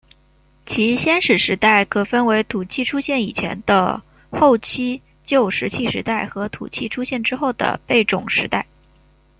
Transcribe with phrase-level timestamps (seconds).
[0.65, 8.65] 其先史时代可分为土器出现以前的后期旧石器时代和土器出现之后的贝冢时代。